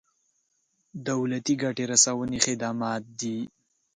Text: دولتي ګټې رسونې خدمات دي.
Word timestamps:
دولتي 1.07 1.53
ګټې 1.61 1.85
رسونې 1.91 2.37
خدمات 2.45 3.03
دي. 3.19 3.37